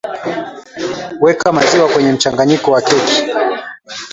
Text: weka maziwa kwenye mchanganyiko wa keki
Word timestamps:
weka 1.23 1.47
maziwa 1.57 1.87
kwenye 1.89 2.11
mchanganyiko 2.11 2.71
wa 2.71 2.81
keki 2.81 3.17